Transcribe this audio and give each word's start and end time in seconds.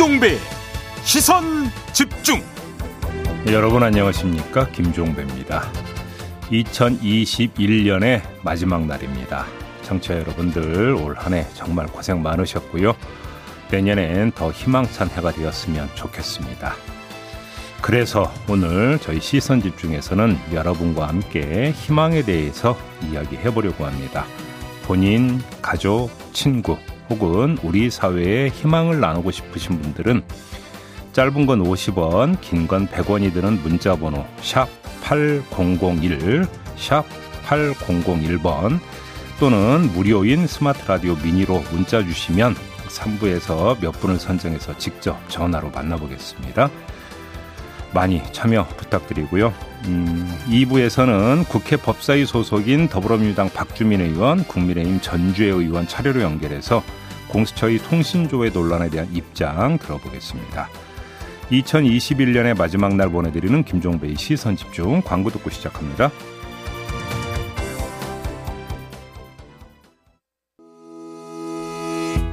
김종배 0.00 0.38
시선 1.04 1.70
집중. 1.92 2.42
여러분 3.48 3.82
안녕하십니까? 3.82 4.66
김종배입니다. 4.68 5.70
2021년의 6.50 8.22
마지막 8.42 8.86
날입니다. 8.86 9.44
청취자 9.82 10.18
여러분들 10.20 10.94
올 10.94 11.14
한 11.18 11.34
해 11.34 11.46
정말 11.52 11.86
고생 11.86 12.22
많으셨고요. 12.22 12.96
내년엔 13.70 14.32
더 14.32 14.50
희망찬 14.50 15.10
해가 15.10 15.32
되었으면 15.32 15.90
좋겠습니다. 15.94 16.76
그래서 17.82 18.32
오늘 18.48 18.98
저희 19.02 19.20
시선 19.20 19.60
집중에서는 19.60 20.38
여러분과 20.54 21.08
함께 21.08 21.72
희망에 21.76 22.22
대해서 22.22 22.74
이야기해 23.12 23.52
보려고 23.52 23.84
합니다. 23.84 24.24
본인, 24.84 25.42
가족, 25.60 26.08
친구 26.32 26.78
혹은 27.10 27.58
우리 27.62 27.90
사회에 27.90 28.48
희망을 28.48 29.00
나누고 29.00 29.30
싶으신 29.32 29.80
분들은 29.80 30.22
짧은 31.12 31.46
건 31.46 31.62
50원, 31.64 32.40
긴 32.40 32.68
건 32.68 32.86
100원이 32.86 33.32
드는 33.34 33.60
문자 33.62 33.96
번호 33.96 34.24
샵 34.40 34.68
8001, 35.02 36.46
샵 36.76 37.04
8001번 37.46 38.78
또는 39.40 39.90
무료인 39.92 40.46
스마트 40.46 40.86
라디오 40.86 41.16
미니로 41.16 41.64
문자 41.72 42.02
주시면 42.02 42.54
3부에서 42.88 43.80
몇 43.80 43.92
분을 43.92 44.18
선정해서 44.20 44.76
직접 44.78 45.18
전화로 45.28 45.70
만나보겠습니다. 45.70 46.70
많이 47.92 48.22
참여 48.32 48.68
부탁드리고요. 48.76 49.52
음, 49.86 50.38
2부에서는 50.48 51.48
국회 51.48 51.76
법사위 51.76 52.24
소속인 52.24 52.88
더불어민주당 52.88 53.50
박주민 53.50 54.00
의원, 54.00 54.44
국민의힘 54.44 55.00
전주혜 55.00 55.48
의원 55.48 55.88
차례로 55.88 56.20
연결해서 56.20 56.84
공수처의 57.30 57.78
통신조회 57.78 58.50
논란에 58.50 58.90
대한 58.90 59.08
입장 59.12 59.78
들어보겠습니다. 59.78 60.68
2021년의 61.50 62.56
마지막 62.56 62.94
날 62.94 63.08
보내드리는 63.10 63.64
김종배의 63.64 64.16
시선 64.16 64.56
집중 64.56 65.02
광고 65.02 65.30
듣고 65.30 65.50
시작합니다. 65.50 66.10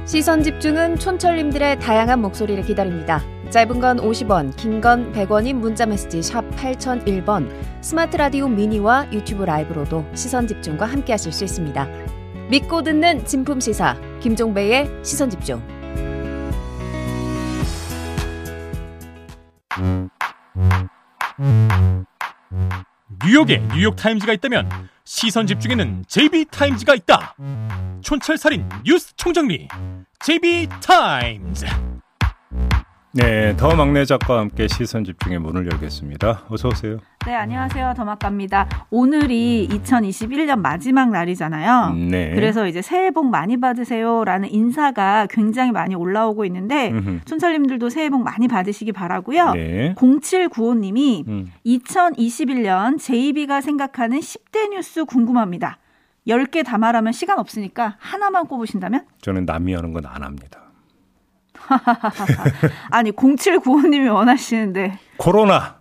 시선 0.06 0.42
집중은 0.42 0.96
촌철님들의 0.98 1.80
다양한 1.80 2.20
목소리를 2.22 2.64
기다립니다. 2.64 3.22
짧은 3.50 3.80
건 3.80 3.98
50원, 3.98 4.56
긴 4.56 4.80
건 4.80 5.12
100원인 5.12 5.54
문자 5.54 5.84
메시지 5.86 6.22
샵 6.22 6.48
8001번, 6.56 7.50
스마트 7.82 8.16
라디오 8.16 8.48
미니와 8.48 9.12
유튜브 9.12 9.44
라이브로도 9.44 10.06
시선 10.14 10.46
집중과 10.46 10.86
함께 10.86 11.12
하실 11.12 11.32
수 11.32 11.44
있습니다. 11.44 12.07
믿고 12.48 12.82
듣는 12.82 13.26
진품 13.26 13.60
시사 13.60 13.94
김종배의 14.20 14.88
시선 15.04 15.28
집중. 15.28 15.62
뉴욕에 23.24 23.58
뉴욕 23.74 23.94
타임즈가 23.94 24.32
있다면 24.32 24.68
시선 25.04 25.46
집중에는 25.46 26.04
JB타임즈가 26.08 26.94
있다 26.94 27.34
촌철살인 28.00 28.68
뉴스 28.84 29.14
총정리 29.16 29.68
JB타임즈 30.20 31.66
네, 33.12 33.56
더 33.56 33.74
막내 33.74 34.04
작가와 34.04 34.40
함께 34.40 34.68
시선 34.68 35.02
집중의 35.02 35.38
문을 35.38 35.70
열겠습니다. 35.72 36.44
어서 36.50 36.68
오세요. 36.68 36.98
네, 37.26 37.34
안녕하세요. 37.34 37.94
더막갑니다. 37.96 38.86
오늘이 38.90 39.66
2021년 39.70 40.58
마지막 40.60 41.10
날이잖아요. 41.10 41.94
네. 42.10 42.34
그래서 42.34 42.66
이제 42.66 42.82
새해 42.82 43.10
복 43.10 43.26
많이 43.26 43.58
받으세요라는 43.58 44.50
인사가 44.52 45.26
굉장히 45.30 45.72
많이 45.72 45.94
올라오고 45.94 46.44
있는데 46.44 46.90
음흠. 46.90 47.20
촌철님들도 47.24 47.88
새해 47.88 48.10
복 48.10 48.22
많이 48.22 48.46
받으시기 48.46 48.92
바라고요. 48.92 49.52
네. 49.52 49.94
0795님이 49.96 51.26
음. 51.28 51.50
2021년 51.64 52.98
JB가 52.98 53.62
생각하는 53.62 54.20
10대 54.20 54.68
뉴스 54.70 55.06
궁금합니다. 55.06 55.78
10개 56.26 56.62
다 56.62 56.76
말하면 56.76 57.14
시간 57.14 57.38
없으니까 57.38 57.96
하나만 57.98 58.46
꼽으신다면? 58.46 59.06
저는 59.22 59.46
남이 59.46 59.72
하는 59.72 59.94
건 59.94 60.04
안 60.04 60.22
합니다. 60.22 60.60
아니 62.90 63.10
0795님이 63.12 64.12
원하시는데 64.12 64.98
코로나 65.16 65.78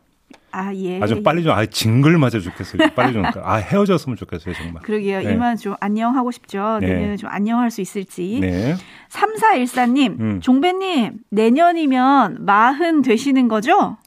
아 0.52 0.74
예. 0.74 1.00
아주 1.02 1.22
빨리 1.24 1.44
좀 1.44 1.52
아 1.54 1.66
징글 1.66 2.18
맞아 2.18 2.40
죽겠어요. 2.40 2.90
빨리 2.96 3.14
좀 3.14 3.24
아 3.44 3.56
헤어졌으면 3.58 4.16
좋겠어요 4.18 4.56
정말. 4.56 4.82
그러게요. 4.82 5.22
네. 5.22 5.34
이만 5.34 5.58
좀 5.58 5.76
안녕하고 5.80 6.32
싶죠. 6.32 6.80
네. 6.82 6.88
내년에 6.88 7.18
좀 7.18 7.30
안녕할 7.30 7.70
수 7.70 7.82
있을지. 7.82 8.40
네. 8.42 8.76
3414님, 9.10 10.20
음. 10.20 10.40
종배님, 10.42 11.20
내년이면 11.30 12.38
마흔 12.46 13.02
되시는 13.02 13.48
거죠? 13.48 13.98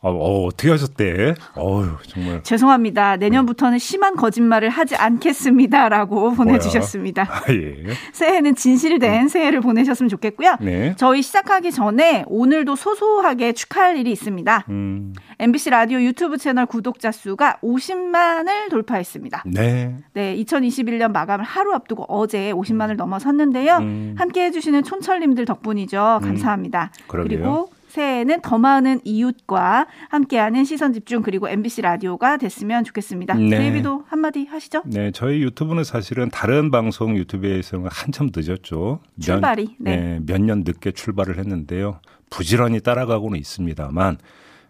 어, 0.00 0.10
어, 0.10 0.46
어 0.46 0.50
떻게 0.50 0.70
하셨대? 0.70 1.34
어유 1.56 1.96
정말. 2.06 2.42
죄송합니다. 2.44 3.16
내년부터는 3.16 3.78
심한 3.78 4.14
거짓말을 4.14 4.68
하지 4.68 4.94
않겠습니다라고 4.94 6.32
보내주셨습니다. 6.34 7.22
아, 7.28 7.42
예. 7.52 7.84
새해는 8.12 8.54
진실된 8.54 9.26
새해를 9.28 9.60
보내셨으면 9.60 10.08
좋겠고요. 10.08 10.56
네. 10.60 10.94
저희 10.96 11.22
시작하기 11.22 11.72
전에 11.72 12.24
오늘도 12.28 12.76
소소하게 12.76 13.52
축하할 13.52 13.96
일이 13.96 14.12
있습니다. 14.12 14.66
음. 14.68 15.14
MBC 15.40 15.70
라디오 15.70 16.00
유튜브 16.00 16.36
채널 16.36 16.66
구독자 16.66 17.10
수가 17.10 17.58
50만을 17.62 18.70
돌파했습니다. 18.70 19.44
네. 19.46 19.96
네, 20.12 20.36
2021년 20.36 21.10
마감을 21.10 21.44
하루 21.44 21.72
앞두고 21.74 22.04
어제 22.08 22.52
50만을 22.52 22.96
넘어섰는데요. 22.96 23.78
음. 23.78 24.14
함께 24.16 24.44
해주시는 24.44 24.84
촌철님들 24.84 25.44
덕분이죠. 25.44 26.20
감사합니다. 26.22 26.92
그러게요. 27.08 27.38
그리고 27.38 27.77
새해에는 27.88 28.40
더 28.42 28.58
많은 28.58 29.00
이웃과 29.04 29.86
함께하는 30.10 30.64
시선 30.64 30.92
집중 30.92 31.22
그리고 31.22 31.48
MBC 31.48 31.82
라디오가 31.82 32.36
됐으면 32.36 32.84
좋겠습니다. 32.84 33.34
네. 33.34 33.50
JB도 33.50 34.04
한마디 34.08 34.44
하시죠. 34.46 34.82
네, 34.86 35.10
저희 35.10 35.42
유튜브는 35.42 35.84
사실은 35.84 36.28
다른 36.30 36.70
방송 36.70 37.16
유튜브에서는 37.16 37.88
한참 37.90 38.30
늦었죠. 38.34 39.00
몇- 39.16 39.22
출발이, 39.24 39.76
네. 39.78 40.20
몇년 40.26 40.62
늦게 40.66 40.92
출발을 40.92 41.38
했는데요. 41.38 42.00
부지런히 42.30 42.80
따라가고는 42.80 43.38
있습니다만 43.38 44.18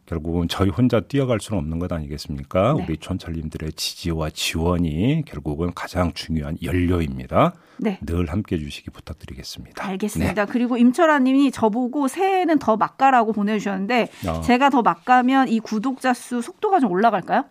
결국은 0.08 0.48
저희 0.48 0.70
혼자 0.70 1.00
뛰어갈 1.00 1.38
수는 1.38 1.58
없는 1.58 1.78
것 1.78 1.92
아니겠습니까? 1.92 2.74
네. 2.78 2.84
우리 2.84 2.96
촌철님들의 2.96 3.72
지지와 3.74 4.30
지원이 4.30 5.24
결국은 5.26 5.72
가장 5.74 6.12
중요한 6.14 6.56
연료입니다. 6.62 7.52
네. 7.76 7.98
늘 8.00 8.26
함께 8.26 8.56
해 8.56 8.58
주시기 8.58 8.90
부탁드리겠습니다. 8.90 9.86
알겠습니다. 9.86 10.46
그리고 10.46 10.78
임철아 10.78 11.18
님이 11.18 11.50
저보고 11.50 12.08
새해에는 12.08 12.58
더 12.58 12.76
막가라고 12.76 13.32
보내주셨는데 13.34 14.08
어. 14.26 14.40
제가 14.40 14.70
더 14.70 14.80
막가면 14.80 15.48
이 15.48 15.60
구독자 15.60 16.14
수 16.14 16.40
속도가 16.40 16.80
좀 16.80 16.90
올라갈까요? 16.90 17.44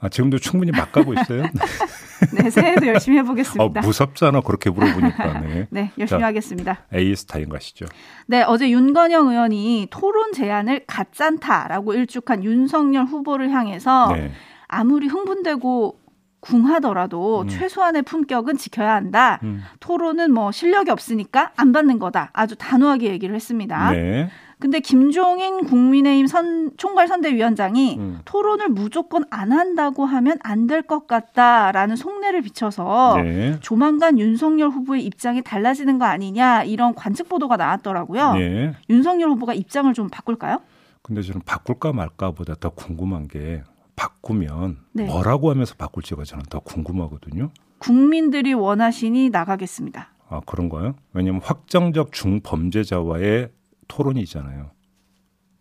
아, 0.00 0.08
지금도 0.08 0.38
충분히 0.38 0.70
막 0.70 0.92
가고 0.92 1.12
있어요. 1.12 1.42
네, 2.34 2.50
새해도 2.50 2.86
열심히 2.86 3.18
어, 3.18 3.22
해보겠습니다. 3.22 3.80
무섭잖아. 3.80 4.40
그렇게 4.40 4.70
물어보니까. 4.70 5.40
네. 5.40 5.66
네, 5.70 5.90
열심히 5.98 6.20
자. 6.20 6.26
하겠습니다. 6.26 6.78
A 6.94 7.14
스타인 7.16 7.48
가시죠. 7.48 7.86
네, 8.26 8.42
어제 8.42 8.70
윤건영 8.70 9.28
의원이 9.28 9.88
토론 9.90 10.32
제안을 10.32 10.84
가짠타라고 10.86 11.94
일축한 11.94 12.44
윤석열 12.44 13.04
후보를 13.04 13.50
향해서 13.50 14.12
네. 14.12 14.32
아무리 14.66 15.06
흥분되고 15.06 15.98
궁하더라도 16.40 17.46
최소한의 17.48 18.02
품격은 18.02 18.58
지켜야 18.58 18.94
한다. 18.94 19.40
음. 19.42 19.62
토론은 19.80 20.32
뭐 20.32 20.52
실력이 20.52 20.90
없으니까 20.90 21.50
안 21.56 21.72
받는 21.72 21.98
거다. 21.98 22.30
아주 22.32 22.54
단호하게 22.56 23.08
얘기를 23.10 23.34
했습니다. 23.34 23.90
네. 23.90 24.30
근데 24.60 24.80
김종인 24.80 25.64
국민의힘 25.64 26.26
선, 26.26 26.72
총괄 26.76 27.06
선대위원장이 27.06 27.96
음. 27.98 28.18
토론을 28.24 28.68
무조건 28.70 29.24
안 29.30 29.52
한다고 29.52 30.04
하면 30.04 30.38
안 30.42 30.66
될 30.66 30.82
것 30.82 31.06
같다라는 31.06 31.96
속내를 31.96 32.42
비춰서 32.42 33.16
네. 33.22 33.58
조만간 33.60 34.18
윤석열 34.18 34.68
후보의 34.70 35.04
입장이 35.04 35.42
달라지는 35.42 35.98
거 35.98 36.04
아니냐 36.06 36.64
이런 36.64 36.94
관측 36.94 37.28
보도가 37.28 37.56
나왔더라고요. 37.56 38.34
네. 38.34 38.72
윤석열 38.90 39.30
후보가 39.30 39.54
입장을 39.54 39.92
좀 39.94 40.08
바꿀까요? 40.10 40.58
근데 41.02 41.22
저는 41.22 41.42
바꿀까 41.46 41.92
말까보다 41.92 42.54
더 42.58 42.70
궁금한 42.70 43.28
게 43.28 43.62
바꾸면 43.96 44.78
네. 44.92 45.06
뭐라고 45.06 45.50
하면서 45.50 45.74
바꿀지가 45.76 46.24
저는 46.24 46.44
더 46.50 46.60
궁금하거든요. 46.60 47.50
국민들이 47.78 48.52
원하시니 48.54 49.30
나가겠습니다. 49.30 50.08
아 50.28 50.40
그런가요? 50.44 50.94
왜냐하면 51.14 51.40
확정적 51.42 52.12
중범죄자와의 52.12 53.48
토론이잖아요. 53.88 54.70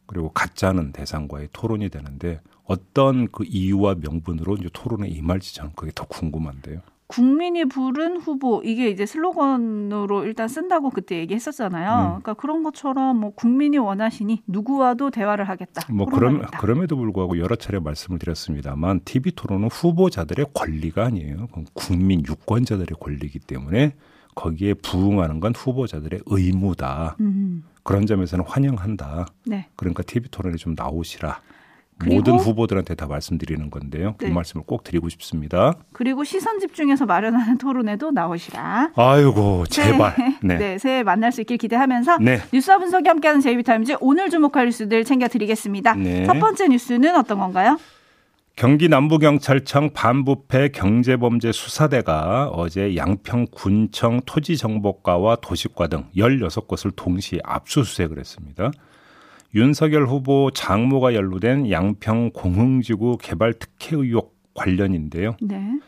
그리고 0.06 0.30
가짜는 0.30 0.94
대상과의 0.94 1.50
토론이 1.52 1.90
되는데 1.90 2.40
어떤 2.64 3.28
그 3.28 3.44
이유와 3.46 3.96
명분으로 4.02 4.56
이제 4.56 4.70
토론에 4.72 5.08
임할지 5.08 5.56
저는 5.56 5.72
그게 5.76 5.92
더 5.94 6.06
궁금한데요. 6.06 6.82
국민이 7.08 7.64
부른 7.64 8.18
후보 8.18 8.62
이게 8.66 8.90
이제 8.90 9.06
슬로건으로 9.06 10.26
일단 10.26 10.50
쓴다고 10.50 10.90
그때 10.90 11.18
얘기했었잖아요. 11.20 11.90
음. 11.90 12.06
그러니까 12.08 12.34
그런 12.34 12.64
것처럼 12.64 13.18
뭐 13.18 13.32
국민이 13.34 13.78
원하시니 13.78 14.44
누구와도 14.46 15.12
대화를 15.12 15.48
하겠다. 15.48 15.82
뭐 15.92 16.06
그럼 16.06 16.34
토론하겠다. 16.34 16.60
그럼에도 16.60 16.98
불구하고 16.98 17.40
여러 17.40 17.56
차례 17.56 17.80
말씀을 17.80 18.20
드렸습니다만 18.20 19.02
TV 19.06 19.32
토론은 19.32 19.70
후보자들의 19.70 20.48
권리가 20.54 21.06
아니에요. 21.06 21.48
국민 21.74 22.24
유권자들의 22.26 22.98
권리이기 23.00 23.40
때문에 23.40 23.94
거기에 24.36 24.76
부응하는 24.76 25.40
건 25.40 25.54
후보자들의 25.56 26.22
의무다. 26.26 27.16
음. 27.22 27.37
그런 27.88 28.06
점에서는 28.06 28.44
환영한다. 28.46 29.28
네. 29.46 29.68
그러니까 29.78 30.04
TV 30.04 30.28
토론에 30.30 30.58
좀 30.58 30.76
나오시라. 30.78 31.40
모든 32.06 32.36
후보들한테 32.36 32.96
다 32.96 33.08
말씀드리는 33.08 33.72
건데요. 33.72 34.16
네. 34.20 34.28
그 34.28 34.34
말씀을 34.34 34.66
꼭 34.68 34.84
드리고 34.84 35.08
싶습니다. 35.08 35.74
그리고 35.94 36.26
시선 36.26 36.60
집중해서 36.60 37.06
마련하는 37.06 37.58
토론에도 37.58 38.12
나오시라. 38.12 38.92
아이고 38.94 39.66
제발. 39.68 40.16
네. 40.44 40.58
네. 40.58 40.78
새해 40.78 41.02
만날 41.02 41.32
수 41.32 41.40
있길 41.42 41.58
기대하면서 41.58 42.18
네. 42.18 42.42
뉴스와 42.52 42.78
분석이 42.78 43.08
함께하는 43.08 43.40
제이비타임즈 43.40 43.96
오늘 44.02 44.30
주목할 44.30 44.66
뉴스들 44.66 45.06
챙겨드리겠습니다. 45.06 45.94
네. 45.96 46.26
첫 46.26 46.40
번째 46.40 46.68
뉴스는 46.68 47.16
어떤 47.16 47.40
건가요? 47.40 47.80
경기 48.58 48.90
남부경찰청 48.90 49.92
반부패 49.94 50.70
경제범죄 50.70 51.52
수사대가 51.52 52.50
어제 52.50 52.96
양평 52.96 53.46
군청 53.52 54.20
토지정보과와 54.26 55.36
도시과 55.36 55.86
등 55.90 56.06
16곳을 56.18 56.92
동시에 56.96 57.38
압수수색을 57.44 58.18
했습니다. 58.18 58.72
윤석열 59.54 60.08
후보 60.08 60.50
장모가 60.52 61.14
연루된 61.14 61.70
양평 61.70 62.32
공흥지구 62.32 63.20
개발 63.22 63.54
특혜 63.54 63.96
의혹 63.96 64.36
관련인데요. 64.56 65.36
네. 65.40 65.80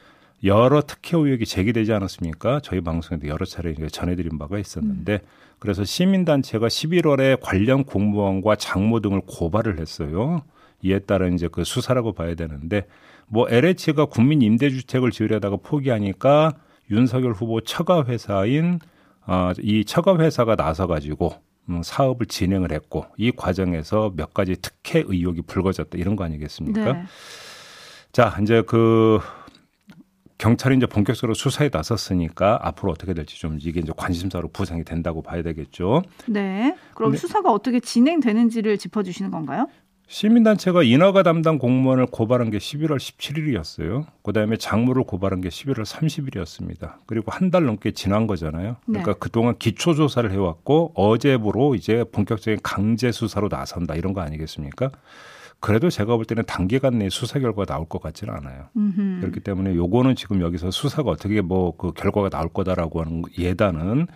여러 0.44 0.83
특혜 0.83 1.18
의혹이 1.18 1.48
제기되지 1.48 1.92
않았습니까? 1.92 2.60
저희 2.60 2.81
방송에도 2.81 3.27
여러 3.30 3.48
차례 3.48 3.74
전해드린 3.74 4.38
바가 4.38 4.60
있었는데 4.60 5.22
그래서 5.57 5.83
시민단체가 5.83 6.68
11월에 6.68 7.39
관련 7.42 7.83
공무원과 7.83 8.57
장모 8.57 9.00
등을 9.00 9.22
고발을 9.25 9.80
했어요. 9.80 10.44
이에 10.81 11.00
따른 11.00 11.34
이제 11.34 11.48
그 11.52 11.64
수사라고 11.64 12.14
봐야 12.14 12.36
되는데 12.36 12.86
뭐 13.28 13.48
LH가 13.50 14.06
국민 14.06 14.42
임대주택을 14.42 15.12
지으려다가 15.12 15.58
포기하니까 15.58 16.54
윤석열 16.92 17.34
후보 17.34 17.62
처가 17.62 18.06
회사인 18.06 18.80
아, 19.26 19.54
이 19.60 19.86
처가 19.86 20.18
회사가 20.18 20.56
나서 20.56 20.88
가지고 20.88 21.34
음, 21.70 21.84
사업을 21.84 22.26
진행을 22.26 22.72
했고 22.72 23.06
이 23.18 23.31
과정에서 23.31 24.14
몇 24.16 24.34
가지 24.34 24.56
특혜 24.56 25.04
의혹이 25.06 25.44
불거졌다 25.44 25.98
이런 25.98 26.16
거 26.16 26.24
아니겠습니까? 26.24 26.94
네. 26.94 27.04
자, 28.12 28.36
이제 28.42 28.64
그 28.66 29.20
경찰이 30.40 30.78
이제 30.78 30.88
본격적으로 30.88 31.36
수사에 31.36 31.70
나섰으니까 31.72 32.60
앞으로 32.64 32.92
어떻게 32.92 33.14
될지 33.14 33.40
좀 33.40 33.60
이게 33.62 33.82
이제 33.82 33.92
관심사로 33.96 34.48
부상이 34.48 34.84
된다고 34.84 35.22
봐야 35.22 35.44
되겠죠. 35.44 36.02
네. 36.28 36.75
그럼 36.96 37.12
네. 37.12 37.18
수사가 37.18 37.52
어떻게 37.52 37.80
진행되는지를 37.80 38.78
짚어주시는 38.78 39.30
건가요? 39.30 39.68
시민단체가 40.10 40.82
인허가 40.82 41.22
담당 41.22 41.60
공무원을 41.60 42.08
고발한 42.08 42.50
게 42.50 42.58
11월 42.58 42.98
17일이었어요. 42.98 44.08
그다음에 44.24 44.58
장모를 44.58 45.04
고발한 45.04 45.40
게 45.40 45.50
11월 45.50 45.86
30일이었습니다. 45.86 46.96
그리고 47.06 47.32
한 47.32 47.52
달 47.52 47.66
넘게 47.66 47.92
지난 47.92 48.26
거잖아요. 48.28 48.78
그러니까 48.86 49.14
네. 49.14 49.18
그동안 49.20 49.56
기초 49.58 49.94
조사를 49.94 50.32
해왔고 50.32 50.94
어제부로 50.96 51.74
이제 51.76 52.04
본격적인 52.12 52.60
강제 52.64 53.12
수사로 53.12 53.50
나선다 53.50 53.96
이런 53.96 54.14
거 54.14 54.22
아니겠습니까? 54.22 54.92
그래도 55.60 55.90
제가 55.92 56.16
볼 56.16 56.26
때는 56.26 56.44
단기간 56.46 56.98
내에 57.00 57.10
수사 57.10 57.40
결과 57.40 57.66
가 57.66 57.74
나올 57.74 57.88
것 57.88 58.02
같지는 58.02 58.34
않아요. 58.34 58.66
음흠. 58.78 59.20
그렇기 59.22 59.40
때문에 59.42 59.76
요거는 59.76 60.16
지금 60.16 60.42
여기서 60.42 60.72
수사가 60.72 61.12
어떻게 61.12 61.42
뭐 61.42 61.76
그 61.78 61.92
결과가 61.92 62.30
나올 62.30 62.50
거다라고 62.50 63.02
하는 63.02 63.24
예단은 63.38 64.08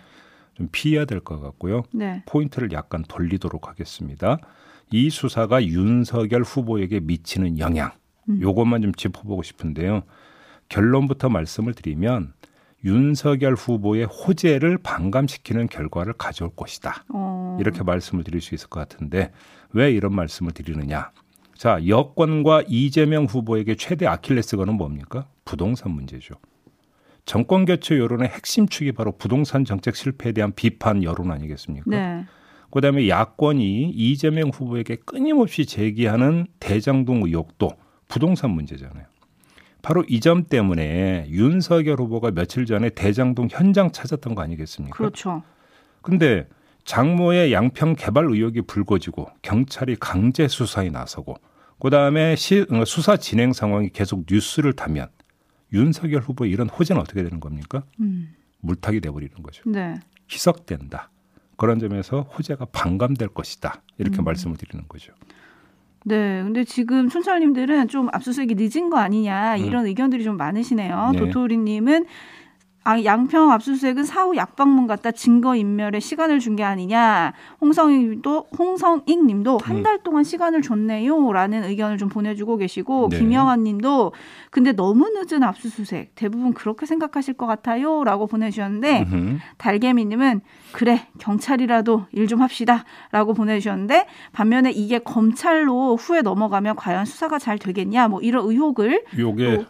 좀 0.54 0.68
피해야 0.72 1.04
될 1.04 1.20
것 1.20 1.40
같고요. 1.40 1.82
네. 1.92 2.22
포인트를 2.26 2.72
약간 2.72 3.04
돌리도록 3.06 3.68
하겠습니다. 3.68 4.38
이 4.90 5.10
수사가 5.10 5.64
윤석열 5.64 6.42
후보에게 6.42 7.00
미치는 7.00 7.58
영향, 7.58 7.92
음. 8.28 8.40
요것만 8.40 8.82
좀 8.82 8.92
짚어보고 8.92 9.42
싶은데요. 9.42 10.02
결론부터 10.68 11.28
말씀을 11.28 11.74
드리면 11.74 12.32
윤석열 12.84 13.54
후보의 13.54 14.04
호재를 14.04 14.78
반감시키는 14.78 15.68
결과를 15.68 16.12
가져올 16.14 16.50
것이다. 16.54 17.04
어. 17.08 17.56
이렇게 17.60 17.82
말씀을 17.82 18.24
드릴 18.24 18.40
수 18.40 18.54
있을 18.54 18.68
것 18.68 18.80
같은데 18.80 19.32
왜 19.72 19.90
이런 19.90 20.14
말씀을 20.14 20.52
드리느냐? 20.52 21.10
자, 21.56 21.80
여권과 21.86 22.64
이재명 22.68 23.24
후보에게 23.24 23.76
최대 23.76 24.06
아킬레스건은 24.06 24.74
뭡니까? 24.74 25.26
부동산 25.44 25.92
문제죠. 25.92 26.34
정권 27.24 27.64
교체 27.64 27.98
여론의 27.98 28.28
핵심 28.28 28.68
축이 28.68 28.92
바로 28.92 29.12
부동산 29.12 29.64
정책 29.64 29.96
실패에 29.96 30.32
대한 30.32 30.52
비판 30.54 31.02
여론 31.02 31.30
아니겠습니까? 31.30 31.90
네. 31.90 32.26
그다음에 32.74 33.08
야권이 33.08 33.90
이재명 33.90 34.50
후보에게 34.50 34.96
끊임없이 34.96 35.64
제기하는 35.64 36.46
대장동 36.58 37.22
의혹도 37.24 37.70
부동산 38.08 38.50
문제잖아요. 38.50 39.06
바로 39.80 40.02
이 40.08 40.18
점 40.20 40.44
때문에 40.44 41.26
윤석열 41.28 42.00
후보가 42.00 42.32
며칠 42.32 42.66
전에 42.66 42.90
대장동 42.90 43.48
현장 43.50 43.92
찾았던 43.92 44.34
거 44.34 44.42
아니겠습니까? 44.42 44.96
그렇죠. 44.96 45.42
근데 46.02 46.48
장모의 46.84 47.52
양평 47.52 47.94
개발 47.96 48.24
의혹이 48.26 48.62
불거지고 48.62 49.28
경찰이 49.42 49.96
강제 49.96 50.48
수사에 50.48 50.90
나서고 50.90 51.36
그다음에 51.80 52.34
시, 52.34 52.66
어, 52.70 52.84
수사 52.84 53.16
진행 53.16 53.52
상황이 53.52 53.88
계속 53.90 54.24
뉴스를 54.30 54.72
타면 54.72 55.08
윤석열 55.72 56.22
후보의 56.22 56.50
이런 56.50 56.68
호재는 56.68 57.00
어떻게 57.00 57.22
되는 57.22 57.38
겁니까? 57.40 57.84
음. 58.00 58.34
물타기 58.60 59.00
돼버리는 59.00 59.32
거죠. 59.42 59.62
네. 59.70 59.94
희석된다. 60.30 61.10
그런 61.56 61.78
점에서 61.78 62.22
호재가 62.22 62.66
반감될 62.66 63.28
것이다. 63.28 63.82
이렇게 63.98 64.18
음. 64.18 64.24
말씀을 64.24 64.56
드리는 64.56 64.84
거죠. 64.88 65.12
네. 66.04 66.42
근데 66.42 66.64
지금 66.64 67.08
촌철님들은 67.08 67.88
좀 67.88 68.08
압수수색이 68.12 68.56
늦은 68.56 68.90
거 68.90 68.98
아니냐 68.98 69.56
이런 69.56 69.86
의견들이 69.86 70.22
좀 70.24 70.36
많으시네요. 70.36 71.10
음. 71.10 71.12
네. 71.12 71.18
도토리님은 71.18 72.04
아, 72.04 72.08
양평 73.04 73.50
압수수색은 73.50 74.04
사후 74.04 74.36
약방문 74.36 74.86
같다 74.86 75.10
증거 75.10 75.56
인멸에 75.56 76.00
시간을 76.00 76.38
준 76.40 76.54
게 76.54 76.62
아니냐. 76.62 77.32
홍성익도 77.60 78.46
홍성익 78.56 79.24
님도 79.24 79.58
한 79.62 79.78
음. 79.78 79.82
달 79.82 80.02
동안 80.02 80.22
시간을 80.22 80.62
줬네요 80.62 81.32
라는 81.32 81.64
의견을 81.64 81.98
좀 81.98 82.08
보내주고 82.08 82.56
계시고 82.58 83.08
네. 83.10 83.18
김영환 83.18 83.64
님도 83.64 84.12
근데 84.50 84.72
너무 84.72 85.08
늦은 85.10 85.42
압수수색 85.42 86.14
대부분 86.14 86.52
그렇게 86.52 86.86
생각하실 86.86 87.34
것 87.34 87.46
같아요 87.46 88.04
라고 88.04 88.26
보내주셨는데 88.26 89.06
음흠. 89.10 89.38
달개미 89.58 90.04
님은 90.04 90.42
그래 90.72 91.06
경찰이라도 91.18 92.06
일 92.12 92.24
좀 92.28 92.40
합시다 92.40 92.84
라고 93.12 93.34
보내주셨는데 93.34 94.06
반면에 94.32 94.70
이게 94.70 94.98
검찰로 94.98 95.96
후에 95.96 96.22
넘어가면 96.22 96.76
과연 96.76 97.04
수사가 97.04 97.38
잘 97.38 97.58
되겠냐 97.58 98.08
뭐 98.08 98.20
이런 98.22 98.46
의혹을 98.48 99.04
요게 99.18 99.66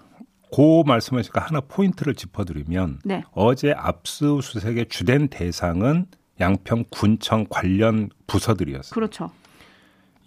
또- 0.55 0.57
고 0.57 0.85
말씀하시니까 0.85 1.41
하나 1.41 1.61
포인트를 1.61 2.15
짚어드리면 2.15 3.01
네 3.05 3.25
어제 3.33 3.73
압수수색의 3.77 4.87
주된 4.89 5.29
대상은 5.29 6.07
양평 6.41 6.85
군청 6.91 7.47
관련 7.49 8.09
부서들이었어요. 8.27 8.93
그렇죠 8.95 9.31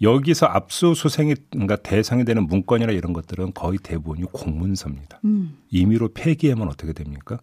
여기서 0.00 0.46
압수수색이 0.46 1.34
그러니까 1.50 1.76
대상이 1.76 2.24
되는 2.24 2.46
문건이나 2.46 2.92
이런 2.92 3.12
것들은 3.12 3.52
거의 3.54 3.78
대부분이 3.78 4.26
공문서입니다. 4.32 5.18
음 5.24 5.58
임의로 5.70 6.10
폐기하면 6.14 6.68
어떻게 6.68 6.92
됩니까? 6.92 7.38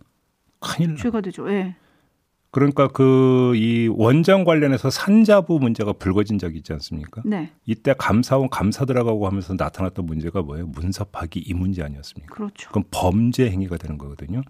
큰일 0.60 0.92
나. 0.92 0.96
죄가 1.02 1.22
되죠 1.22 1.52
예 1.52 1.76
그러니까 2.56 2.88
그 2.88 3.54
이 3.56 3.90
원장 3.92 4.44
관련해서 4.44 4.90
산자부 4.90 5.60
문제가 5.60 5.94
불거진 5.94 6.40
적이 6.40 6.58
있지 6.60 6.72
않습니까? 6.74 7.22
네 7.26 7.52
이때 7.66 7.94
감사원 7.98 8.50
감사 8.50 8.86
들어가고 8.86 9.28
하면서 9.28 9.54
나타났던 9.54 10.06
문제가 10.06 10.42
뭐예요? 10.42 10.68
문서 10.68 11.04
파기 11.06 11.40
이 11.40 11.54
문제 11.54 11.84
아니었습니까? 11.84 12.34
그렇죠 12.34 12.70
그럼 12.70 12.86
범죄 12.92 13.50
행위가 13.50 13.78
되는 13.78 13.98
거거든요. 13.98 14.42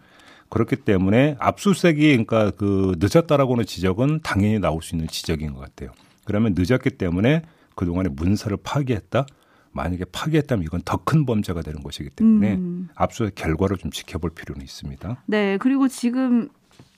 그렇기 0.50 0.78
때문에 0.78 1.36
압수수색이 1.40 2.02
그러니까 2.12 2.52
그 2.52 2.96
늦었다라고는 3.00 3.66
지적은 3.66 4.20
당연히 4.22 4.60
나올 4.60 4.82
수 4.84 4.96
있는 4.96 5.08
지적인 5.08 5.54
것 5.54 5.60
같아요. 5.60 5.92
그러면 6.26 6.54
늦었기 6.58 6.92
때문에 6.92 7.42
그동안에 7.76 8.10
문서를 8.10 8.58
파기했다. 8.64 9.26
만약에 9.72 10.06
파기했다면 10.12 10.64
이건 10.64 10.82
더 10.86 10.98
큰 11.04 11.26
범죄가 11.26 11.62
되는 11.62 11.82
것이기 11.84 12.10
때문에 12.12 12.54
음. 12.56 12.88
압수수색 12.96 13.36
결과를 13.36 13.78
좀 13.78 13.92
지켜볼 13.92 14.30
필요는 14.32 14.62
있습니다. 14.64 15.24
네 15.26 15.58
그리고 15.58 15.88
지금 15.88 16.50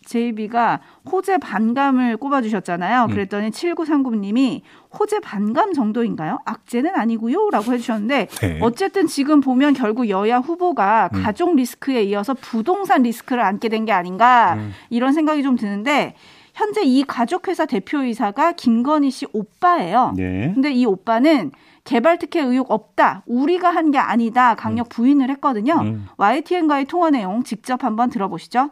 제이비가 0.08 0.80
호재 1.12 1.38
반감을 1.38 2.18
꼽아주셨잖아요. 2.18 3.04
음. 3.06 3.08
그랬더니 3.10 3.52
7939님이 3.52 4.62
호재 4.98 5.20
반감 5.20 5.74
정도인가요? 5.74 6.40
악재는 6.46 6.96
아니고요. 6.96 7.50
라고 7.52 7.74
해주셨는데 7.74 8.28
네. 8.42 8.60
어쨌든 8.62 9.06
지금 9.08 9.42
보면 9.42 9.74
결국 9.74 10.10
여야 10.10 10.38
후보가 10.40 11.10
음. 11.14 11.24
가족 11.24 11.56
리스크에 11.56 12.04
이어서 12.04 12.34
부동산 12.34 13.04
리스크를 13.04 13.44
안게 13.44 13.70
된 13.70 13.86
게 13.86 13.92
아닌가 13.94 14.56
음. 14.56 14.74
이런 14.90 15.14
생각이 15.14 15.44
좀 15.44 15.56
드는데 15.56 16.16
현재 16.54 16.82
이 16.84 17.04
가족회사 17.04 17.66
대표이사가 17.68 18.54
김건희 18.54 19.12
씨 19.12 19.28
오빠예요. 19.32 20.14
네. 20.18 20.52
근데 20.56 20.72
이 20.72 20.86
오빠는 20.86 21.52
개발 21.84 22.18
특혜 22.18 22.42
의혹 22.42 22.72
없다. 22.72 23.22
우리가 23.28 23.70
한 23.70 23.92
게 23.92 23.98
아니다. 23.98 24.56
강력 24.56 24.90
부인을 24.90 25.30
했거든요. 25.30 25.76
음. 25.82 26.08
YTN과의 26.18 26.86
통화 26.86 27.12
내용 27.12 27.44
직접 27.44 27.84
한번 27.84 28.10
들어보시죠. 28.10 28.72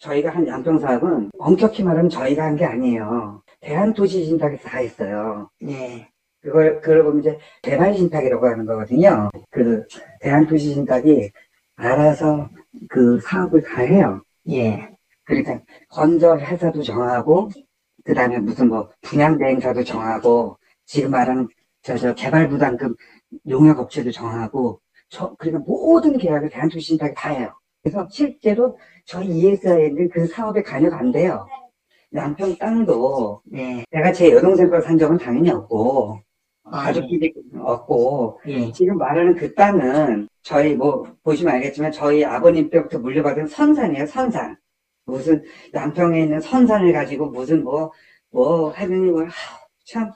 저희가 0.00 0.30
한 0.30 0.46
양평 0.46 0.78
사업은 0.78 1.30
엄격히 1.38 1.82
말하면 1.82 2.08
저희가 2.10 2.44
한 2.44 2.56
게 2.56 2.64
아니에요. 2.64 3.42
대한도시신탁에서 3.60 4.68
다 4.68 4.78
했어요. 4.78 5.50
예. 5.64 6.08
그걸, 6.40 6.80
그걸 6.80 7.02
보면 7.02 7.20
이제 7.20 7.38
개발신탁이라고 7.62 8.46
하는 8.46 8.64
거거든요. 8.66 9.30
그, 9.50 9.84
대한도시신탁이 10.20 11.30
알아서 11.76 12.48
그 12.88 13.20
사업을 13.20 13.62
다 13.62 13.82
해요. 13.82 14.22
예. 14.50 14.88
그러니까 15.24 15.60
건설 15.90 16.40
회사도 16.40 16.82
정하고, 16.82 17.50
그 18.04 18.14
다음에 18.14 18.38
무슨 18.38 18.68
뭐 18.68 18.88
분양대행사도 19.02 19.84
정하고 19.84 20.56
지금 20.86 21.10
말하는 21.10 21.48
저, 21.82 21.96
저 21.96 22.14
개발부담금 22.14 22.94
용역업체도 23.48 24.10
정하고 24.12 24.80
저, 25.10 25.34
그러니까 25.38 25.64
모든 25.66 26.16
계약을 26.16 26.48
대한투신탁이 26.50 27.12
다 27.14 27.30
해요. 27.30 27.52
그래서 27.88 28.06
실제로 28.10 28.78
저희 29.06 29.28
ESI에는 29.28 30.10
그 30.10 30.26
사업에 30.26 30.62
관여가 30.62 30.98
안 30.98 31.10
돼요. 31.10 31.46
남편 32.10 32.56
땅도 32.58 33.42
네. 33.46 33.84
내가 33.90 34.12
제 34.12 34.30
여동생 34.30 34.68
걸 34.70 34.82
산 34.82 34.98
적은 34.98 35.18
당연히 35.18 35.50
없고 35.50 36.20
가족끼리 36.70 37.32
없고 37.58 38.40
지금 38.72 38.98
말하는 38.98 39.34
그 39.34 39.54
땅은 39.54 40.28
저희 40.42 40.74
뭐 40.74 41.04
보시면 41.22 41.54
알겠지만 41.54 41.92
저희 41.92 42.24
아버님 42.24 42.68
때부터 42.70 42.98
물려받은 42.98 43.46
선산이에요 43.46 44.06
선산 44.06 44.56
무슨 45.06 45.42
양평에 45.74 46.22
있는 46.22 46.40
선산을 46.40 46.92
가지고 46.92 47.26
무슨 47.30 47.62
뭐뭐 47.64 48.70
하느니 48.74 49.10
뭐참 49.10 50.10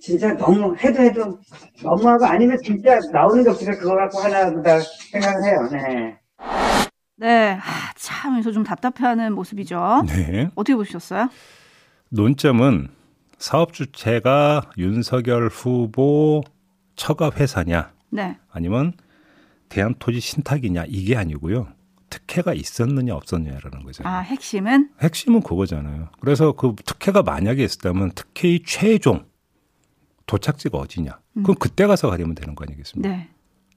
진짜 0.00 0.34
너무 0.36 0.74
해도 0.76 1.02
해도 1.02 1.38
너무하고 1.82 2.24
아니면 2.26 2.56
진짜 2.62 2.98
나오는 3.12 3.42
게 3.44 3.50
없으니까 3.50 3.78
그거 3.78 3.94
갖고 3.94 4.18
하나 4.18 4.50
보다 4.50 4.78
생각을 5.12 5.44
해요. 5.44 5.68
네. 5.72 6.19
네, 7.20 7.58
아, 7.62 7.92
참 7.96 8.32
그래서 8.32 8.50
좀 8.50 8.64
답답해하는 8.64 9.34
모습이죠. 9.34 10.04
네. 10.06 10.50
어떻게 10.54 10.74
보셨어요? 10.74 11.28
논점은 12.08 12.88
사업 13.36 13.74
주체가 13.74 14.70
윤석열 14.78 15.48
후보 15.48 16.42
처가 16.96 17.30
회사냐 17.36 17.92
네, 18.08 18.38
아니면 18.50 18.94
대한토지 19.68 20.18
신탁이냐 20.20 20.86
이게 20.88 21.16
아니고요. 21.16 21.68
특혜가 22.08 22.54
있었느냐 22.54 23.14
없었느냐라는 23.14 23.84
거잖아요. 23.84 24.16
아 24.16 24.20
핵심은 24.20 24.90
핵심은 25.00 25.42
그거잖아요. 25.42 26.08
그래서 26.20 26.52
그 26.52 26.74
특혜가 26.84 27.22
만약에 27.22 27.62
있었다면 27.62 28.12
특혜의 28.12 28.62
최종 28.64 29.26
도착지가 30.26 30.78
어디냐? 30.78 31.18
그럼 31.42 31.56
그때 31.58 31.86
가서 31.86 32.08
가려면 32.08 32.34
되는 32.34 32.54
거 32.54 32.64
아니겠습니까? 32.64 33.08
네, 33.08 33.28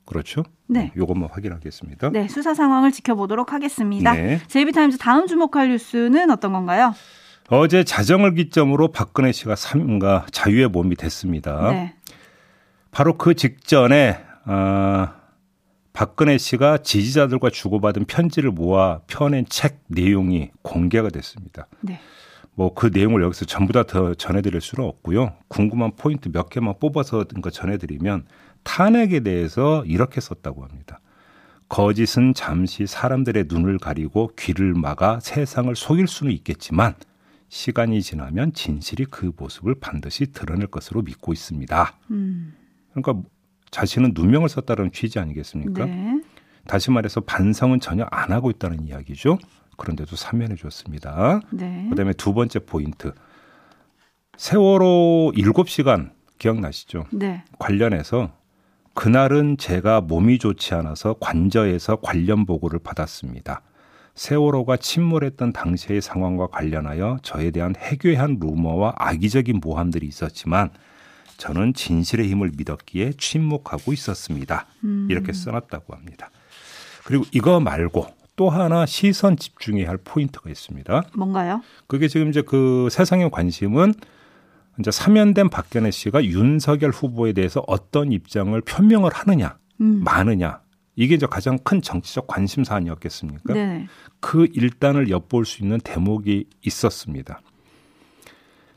그렇죠? 0.06 0.44
네. 0.68 0.92
요것만 0.98 1.30
확인하겠습니다. 1.32 2.10
네 2.12 2.28
수사 2.28 2.54
상황을 2.54 2.92
지켜보도록 2.92 3.54
하겠습니다. 3.54 4.14
네. 4.14 4.40
제이비타임즈 4.48 4.98
다음 4.98 5.28
주목할 5.28 5.70
뉴스는 5.70 6.30
어떤 6.30 6.52
건가요? 6.54 6.94
어제 7.50 7.84
자정을 7.84 8.36
기점으로 8.36 8.90
박근혜 8.92 9.32
씨가 9.32 9.56
삼가 9.56 10.26
자유의 10.32 10.70
몸이 10.70 10.96
됐습니다. 10.96 11.72
네, 11.72 11.94
바로 12.92 13.18
그 13.18 13.34
직전에 13.36 14.18
아, 14.46 15.16
박근혜 15.92 16.38
씨가 16.38 16.80
지지자들과 16.80 17.50
주고받은 17.50 18.06
편지를 18.06 18.52
모아 18.52 19.00
펴낸 19.08 19.46
책 19.48 19.80
내용이 19.88 20.52
공개가 20.62 21.10
됐습니다. 21.10 21.68
네, 21.82 22.00
뭐 22.56 22.74
그 22.74 22.90
내용을 22.94 23.22
여기서 23.24 23.46
전부 23.46 23.74
다 23.74 23.84
더 23.84 24.14
전해드릴 24.14 24.62
수는 24.62 24.88
없고요. 24.88 25.34
궁금한 25.50 25.92
포인트 25.98 26.30
몇 26.32 26.50
개만 26.50 26.76
뽑아서 26.80 27.26
거 27.42 27.50
전해드리면 27.50 28.26
탄핵에 28.64 29.22
대해서 29.22 29.84
이렇게 29.86 30.22
썼다고 30.22 30.64
합니다. 30.64 31.00
거짓은 31.70 32.34
잠시 32.36 32.86
사람들의 32.86 33.46
눈을 33.48 33.80
가리고 33.80 34.32
귀를 34.38 34.74
막아 34.74 35.20
세상을 35.20 35.76
속일 35.76 36.08
수는 36.08 36.32
있겠지만 36.34 36.94
시간이 37.50 38.02
지나면 38.02 38.54
진실이 38.54 39.06
그 39.06 39.32
모습을 39.38 39.76
반드시 39.80 40.32
드러낼 40.32 40.68
것으로 40.68 41.02
믿고 41.02 41.34
있습니다. 41.34 41.98
음, 42.12 42.56
그러니까 42.94 43.28
자신은 43.72 44.14
누명을 44.16 44.50
썼다는 44.50 44.92
취지 44.92 45.20
아니겠습니까? 45.20 45.86
네, 45.86 46.22
다시 46.68 46.92
말해서 46.92 47.22
반성은 47.22 47.80
전혀 47.80 48.06
안 48.12 48.32
하고 48.32 48.50
있다는 48.50 48.88
이야기죠. 48.88 49.38
그런데도 49.78 50.16
사면해 50.16 50.56
줬습니다. 50.56 51.42
네, 51.52 51.88
그다음에 51.90 52.14
두 52.14 52.34
번째 52.34 52.60
포인트. 52.60 53.14
세월호 54.38 55.34
7시간 55.36 56.12
기억나시죠? 56.40 57.06
네, 57.12 57.44
관련해서 57.60 58.32
그날은 58.94 59.58
제가 59.58 60.02
몸이 60.02 60.38
좋지 60.38 60.76
않아서 60.76 61.16
관저에서 61.20 61.98
관련 61.98 62.46
보고를 62.46 62.80
받았습니다. 62.80 63.62
세월호가 64.16 64.78
침몰했던 64.78 65.54
당시의 65.54 66.02
상황과 66.02 66.48
관련하여 66.48 67.18
저에 67.24 67.50
대한 67.50 67.74
해괴한 67.76 68.38
루머와 68.40 68.94
악의적인 68.98 69.60
모함들이 69.64 70.06
있었지만 70.06 70.70
저는 71.38 71.74
진실의 71.74 72.30
힘을 72.30 72.52
믿었기에 72.56 73.14
침묵하고 73.18 73.92
있었습니다. 73.94 74.68
음. 74.84 75.08
이렇게 75.10 75.34
써놨다고 75.34 75.96
합니다. 75.96 76.30
그리고 77.04 77.26
이거 77.32 77.60
말고 77.60 78.06
또 78.36 78.50
하나 78.50 78.86
시선 78.86 79.36
집중해야 79.38 79.90
할 79.90 79.98
포인트가 79.98 80.50
있습니다. 80.50 81.04
뭔가요? 81.16 81.62
그게 81.88 82.08
지금 82.08 82.30
이제 82.30 82.42
그 82.42 82.88
세상의 82.92 83.32
관심은 83.32 83.94
이제 84.80 84.92
사면된 84.92 85.50
박근혜 85.50 85.92
씨가 85.92 86.26
윤석열 86.26 86.92
후보에 86.92 87.34
대해서 87.34 87.64
어떤 87.68 88.12
입장을 88.12 88.60
표명을 88.62 89.12
하느냐, 89.14 89.58
음, 89.82 90.04
많으냐. 90.04 90.62
이게 90.96 91.16
이제 91.16 91.26
가장 91.26 91.58
큰 91.60 91.82
정치적 91.82 92.28
관심 92.28 92.64
사안이었겠습니까? 92.64 93.54
네, 93.54 93.88
그 94.20 94.48
일단을 94.54 95.10
엿볼 95.10 95.46
수 95.46 95.64
있는 95.64 95.80
대목이 95.80 96.46
있었습니다. 96.66 97.42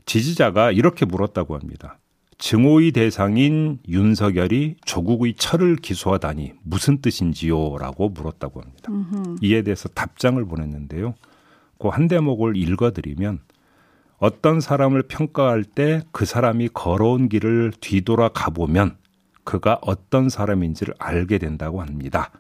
지지자가 0.06 0.72
이렇게 0.72 1.04
물었다고 1.04 1.54
합니다. 1.54 1.98
증오의 2.38 2.92
대상인 2.92 3.78
윤석열이 3.88 4.76
조국의 4.84 5.34
철을 5.34 5.76
기소하다니 5.76 6.52
무슨 6.62 7.00
뜻인지요? 7.00 7.78
라고 7.78 8.08
물었다고 8.10 8.60
합니다. 8.60 8.92
음흠, 8.92 9.36
이에 9.42 9.62
대해서 9.62 9.88
답장을 9.88 10.42
보냈는데요. 10.44 11.14
그 11.78 11.88
한 11.88 12.08
대목을 12.08 12.56
읽어드리면 12.56 13.40
어떤 14.18 14.60
사람을 14.60 15.02
평가할 15.02 15.64
때 15.64 16.02
그 16.12 16.24
사람이 16.24 16.70
걸어온 16.72 17.28
길을 17.28 17.72
뒤돌아 17.80 18.28
가보면 18.30 18.96
그가 19.44 19.78
어떤 19.82 20.28
사람인지를 20.28 20.94
알게 20.98 21.38
된다고 21.38 21.82
합니다. 21.82 22.30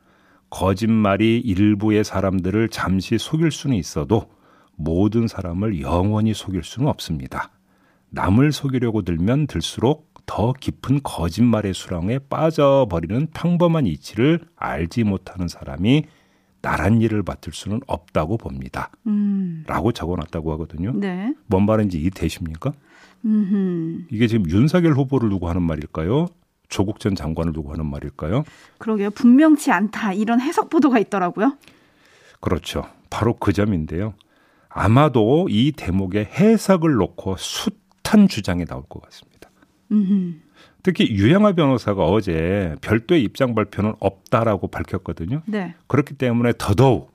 거짓말이 0.50 1.38
일부의 1.40 2.04
사람들을 2.04 2.68
잠시 2.70 3.18
속일 3.18 3.50
수는 3.50 3.76
있어도 3.76 4.30
모든 4.74 5.28
사람을 5.28 5.80
영원히 5.80 6.34
속일 6.34 6.62
수는 6.64 6.88
없습니다. 6.88 7.50
남을 8.10 8.52
속이려고 8.52 9.02
들면 9.02 9.46
들수록 9.46 10.14
더 10.24 10.52
깊은 10.52 11.02
거짓말의 11.02 11.74
수렁에 11.74 12.20
빠져버리는 12.30 13.28
평범한 13.32 13.86
이치를 13.86 14.40
알지 14.56 15.04
못하는 15.04 15.46
사람이 15.48 16.04
나란 16.62 17.00
일을 17.00 17.22
맡을 17.24 17.52
수는 17.52 17.80
없다고 17.86 18.38
봅니다. 18.38 18.90
음, 19.06 19.64
라고 19.66 19.92
적어놨다고 19.92 20.52
하거든요. 20.52 20.92
네, 20.94 21.34
뭔 21.46 21.64
말인지 21.66 22.00
이해되십니까? 22.00 22.72
음, 23.24 24.06
이게 24.10 24.26
지금 24.26 24.48
윤석열 24.48 24.94
후보를 24.94 25.28
두고 25.30 25.48
하는 25.48 25.62
말일까요? 25.62 26.28
조국 26.68 27.00
전 27.00 27.14
장관을 27.14 27.52
두고 27.52 27.72
하는 27.72 27.86
말일까요? 27.86 28.44
그러게요. 28.78 29.10
분명치 29.10 29.70
않다 29.70 30.12
이런 30.12 30.40
해석 30.40 30.68
보도가 30.70 30.98
있더라고요. 30.98 31.56
그렇죠. 32.40 32.84
바로 33.10 33.34
그 33.34 33.52
점인데요. 33.52 34.14
아마도 34.68 35.46
이 35.48 35.72
대목에 35.72 36.24
해석을 36.24 36.94
놓고 36.94 37.36
숱한 37.38 38.28
주장이 38.28 38.64
나올 38.66 38.82
것 38.88 39.00
같습니다. 39.02 39.50
음, 39.92 40.42
특히 40.86 41.10
유영아 41.10 41.54
변호사가 41.54 42.04
어제 42.04 42.76
별도의 42.80 43.20
입장 43.24 43.56
발표는 43.56 43.94
없다라고 43.98 44.68
밝혔거든요. 44.68 45.42
네, 45.44 45.74
그렇기 45.88 46.14
때문에 46.14 46.52
더더욱 46.58 47.12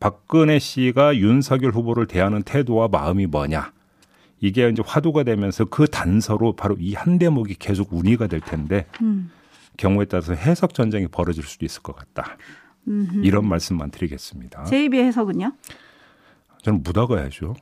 박근혜 0.00 0.58
씨가 0.58 1.16
윤석열 1.16 1.70
후보를 1.70 2.08
대하는 2.08 2.42
태도와 2.42 2.88
마음이 2.88 3.26
뭐냐. 3.26 3.70
이게 4.40 4.68
이제 4.68 4.82
화두가 4.84 5.22
되면서 5.22 5.66
그 5.66 5.86
단서로 5.86 6.56
바로 6.56 6.76
이 6.80 6.94
한 6.94 7.20
대목이 7.20 7.54
계속 7.60 7.92
운이가 7.92 8.26
될 8.26 8.40
텐데 8.40 8.86
음, 9.00 9.30
경우에 9.76 10.06
따라서 10.06 10.34
해석 10.34 10.74
전쟁이 10.74 11.06
벌어질 11.06 11.44
수도 11.44 11.64
있을 11.64 11.80
것 11.82 11.94
같다. 11.94 12.36
음, 12.88 13.22
이런 13.22 13.46
말씀만 13.46 13.92
드리겠습니다. 13.92 14.64
제이비의 14.64 15.04
해석은요? 15.04 15.52
저는 16.62 16.82
묻어가야죠. 16.84 17.54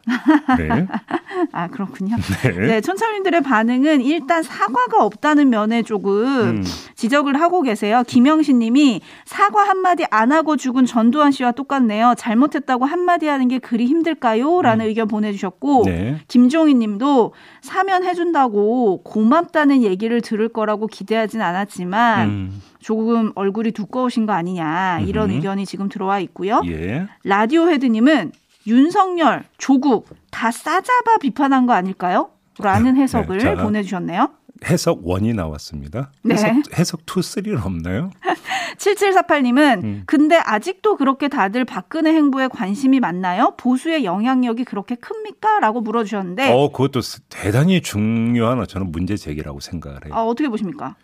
네. 0.59 0.87
아 1.52 1.69
그렇군요. 1.69 2.16
네. 2.42 2.50
네, 2.50 2.80
촌철님들의 2.83 3.42
반응은 3.42 4.02
일단 4.02 4.42
사과가 4.42 5.02
없다는 5.04 5.49
면에 5.49 5.83
조금 5.83 6.12
음. 6.59 6.64
지적을 6.97 7.40
하고 7.40 7.62
계세요. 7.62 8.02
김영신 8.07 8.59
님이 8.59 9.00
사과 9.25 9.62
한 9.62 9.78
마디 9.78 10.04
안 10.11 10.33
하고 10.33 10.57
죽은 10.57 10.85
전두환 10.85 11.33
씨와 11.33 11.52
똑같네요. 11.52 12.14
잘못했다고 12.19 12.85
한 12.85 13.00
마디 13.00 13.26
하는 13.26 13.49
게 13.49 13.59
그리 13.59 13.87
힘들까요? 13.87 14.61
라는 14.61 14.87
의견 14.87 15.09
보내주셨고, 15.09 15.85
음. 15.85 15.85
네. 15.87 16.21
김종희 16.28 16.75
님도 16.75 17.33
사면 17.62 18.04
해준다고 18.04 19.02
고맙다는 19.02 19.83
얘기를 19.83 20.21
들을 20.21 20.49
거라고 20.49 20.87
기대하진 20.87 21.40
않았지만, 21.40 22.28
음. 22.28 22.62
조금 22.80 23.33
얼굴이 23.35 23.73
두꺼우신 23.73 24.26
거 24.26 24.33
아니냐, 24.33 25.00
이런 25.00 25.30
음흠. 25.30 25.37
의견이 25.37 25.66
지금 25.66 25.88
들어와 25.88 26.19
있고요. 26.21 26.62
예. 26.66 27.07
라디오 27.25 27.69
헤드님은 27.69 28.33
윤석열, 28.70 29.44
조국 29.58 30.08
다 30.30 30.50
싸잡아 30.52 31.18
비판한 31.20 31.66
거 31.66 31.72
아닐까요? 31.72 32.30
라는 32.58 32.96
해석을 32.96 33.38
네, 33.38 33.56
자. 33.56 33.62
보내주셨네요. 33.62 34.30
해석 34.66 35.00
원이 35.02 35.32
나왔습니다. 35.32 36.12
네. 36.22 36.34
해석, 36.34 36.78
해석 36.78 37.00
2, 37.02 37.04
3는 37.04 37.64
없나요? 37.64 38.10
7748님은 38.76 39.84
음. 39.84 40.02
근데 40.06 40.36
아직도 40.36 40.96
그렇게 40.96 41.28
다들 41.28 41.64
박근혜 41.64 42.12
행보에 42.12 42.48
관심이 42.48 43.00
많나요? 43.00 43.54
보수의 43.56 44.04
영향력이 44.04 44.64
그렇게 44.64 44.94
큽니까? 44.94 45.60
라고 45.60 45.80
물어주셨는데 45.80 46.52
어, 46.52 46.70
그것도 46.70 47.00
대단히 47.28 47.80
중요한 47.80 48.64
저는 48.66 48.92
문제 48.92 49.16
제기라고 49.16 49.60
생각을 49.60 50.04
해요. 50.04 50.14
아, 50.14 50.22
어떻게 50.22 50.48
보십니까? 50.48 50.96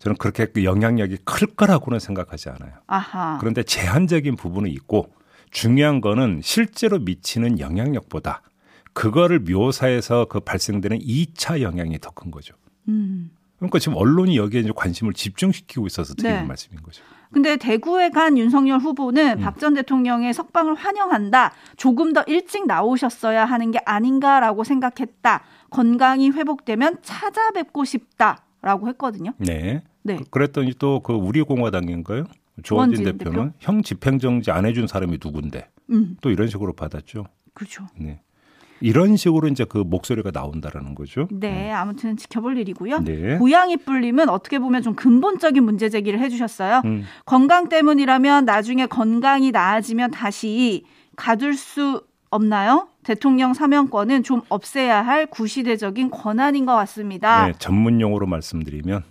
저는 0.00 0.16
그렇게 0.16 0.46
그 0.46 0.64
영향력이 0.64 1.18
클 1.24 1.46
거라고는 1.48 1.98
생각하지 1.98 2.50
않아요. 2.50 2.72
아하. 2.86 3.38
그런데 3.40 3.62
제한적인 3.62 4.36
부분은 4.36 4.70
있고 4.70 5.12
중요한 5.50 6.00
거는 6.00 6.40
실제로 6.42 6.98
미치는 6.98 7.58
영향력보다 7.60 8.42
그거를 8.92 9.40
묘사해서 9.40 10.26
그 10.26 10.40
발생되는 10.40 10.98
2차 10.98 11.60
영향이 11.62 11.98
더 12.00 12.10
큰 12.10 12.30
거죠. 12.30 12.54
음. 12.88 13.30
그러니까 13.58 13.78
지금 13.78 13.96
언론이 13.96 14.36
여기에 14.36 14.60
이제 14.60 14.72
관심을 14.74 15.12
집중시키고 15.14 15.86
있어서 15.86 16.14
드리는 16.14 16.40
네. 16.42 16.46
말씀인 16.46 16.80
거죠. 16.82 17.02
근데 17.32 17.56
대구에 17.56 18.08
간 18.10 18.38
윤석열 18.38 18.78
후보는 18.78 19.38
음. 19.38 19.40
박전 19.40 19.74
대통령의 19.74 20.32
석방을 20.32 20.74
환영한다. 20.76 21.52
조금 21.76 22.12
더 22.12 22.22
일찍 22.26 22.66
나오셨어야 22.66 23.44
하는 23.44 23.70
게 23.70 23.80
아닌가라고 23.84 24.64
생각했다. 24.64 25.42
건강이 25.70 26.30
회복되면 26.30 26.98
찾아뵙고 27.02 27.84
싶다라고 27.84 28.88
했거든요. 28.88 29.32
네. 29.38 29.82
네. 30.02 30.16
그- 30.16 30.24
그랬더니 30.30 30.72
또 30.78 31.00
그 31.00 31.12
우리 31.12 31.42
공화당인가요? 31.42 32.24
조원진 32.62 33.04
대표는 33.04 33.52
형 33.58 33.82
집행정지 33.82 34.50
안 34.50 34.66
해준 34.66 34.86
사람이 34.86 35.18
누군데 35.22 35.68
음, 35.90 36.16
또 36.20 36.30
이런 36.30 36.48
식으로 36.48 36.72
받았죠. 36.72 37.26
그렇죠. 37.54 37.86
네. 37.96 38.20
이런 38.80 39.16
식으로 39.16 39.48
이제 39.48 39.64
그 39.64 39.78
목소리가 39.78 40.30
나온다라는 40.30 40.94
거죠. 40.94 41.26
네, 41.32 41.70
아무튼 41.72 42.16
지켜볼 42.16 42.58
일이고요. 42.58 43.00
네. 43.00 43.38
고양이 43.38 43.76
뿔님은 43.76 44.28
어떻게 44.28 44.58
보면 44.58 44.82
좀 44.82 44.94
근본적인 44.94 45.62
문제 45.64 45.88
제기를 45.88 46.20
해주셨어요. 46.20 46.82
음. 46.84 47.04
건강 47.26 47.68
때문이라면 47.68 48.44
나중에 48.44 48.86
건강이 48.86 49.50
나아지면 49.50 50.12
다시 50.12 50.84
가둘 51.16 51.54
수 51.54 52.04
없나요? 52.30 52.88
대통령 53.02 53.54
사면권은 53.54 54.22
좀 54.22 54.42
없애야 54.48 55.02
할 55.02 55.26
구시대적인 55.26 56.10
권한인 56.10 56.66
것 56.66 56.74
같습니다. 56.76 57.46
네, 57.46 57.52
전문 57.58 58.00
용어로 58.00 58.26
말씀드리면 58.26 59.02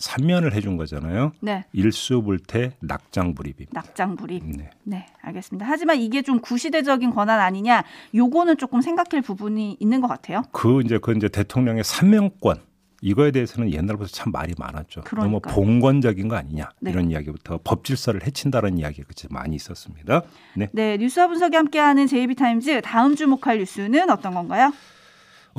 삼면을 0.00 0.54
해준 0.54 0.76
거잖아요. 0.76 1.32
네, 1.40 1.64
일수불태 1.72 2.72
낙장불입입니다. 2.80 3.70
낙장불입. 3.72 4.44
네. 4.44 4.70
네, 4.82 5.06
알겠습니다. 5.22 5.66
하지만 5.68 5.98
이게 5.98 6.22
좀 6.22 6.40
구시대적인 6.40 7.10
권한 7.10 7.38
아니냐? 7.38 7.84
요거는 8.14 8.56
조금 8.56 8.80
생각할 8.80 9.20
부분이 9.22 9.76
있는 9.78 10.00
것 10.00 10.08
같아요. 10.08 10.42
그 10.52 10.80
이제 10.82 10.98
그 10.98 11.14
이제 11.14 11.28
대통령의 11.28 11.84
삼면권 11.84 12.60
이거에 13.02 13.30
대해서는 13.30 13.72
옛날부터 13.72 14.10
참 14.10 14.32
말이 14.32 14.54
많았죠. 14.58 15.02
너무 15.02 15.40
그러니까요. 15.40 15.54
봉건적인 15.54 16.28
거 16.28 16.36
아니냐 16.36 16.70
네. 16.80 16.90
이런 16.90 17.10
이야기부터 17.10 17.60
법 17.62 17.84
질서를 17.84 18.26
해친다는 18.26 18.78
이야기가 18.78 19.06
그치 19.08 19.26
많이 19.30 19.56
있었습니다. 19.56 20.22
네. 20.54 20.68
네, 20.72 20.96
뉴스와 20.96 21.28
분석이 21.28 21.56
함께하는 21.56 22.06
JB타임즈 22.06 22.82
다음 22.82 23.16
주목할 23.16 23.58
뉴스는 23.58 24.10
어떤 24.10 24.34
건가요? 24.34 24.72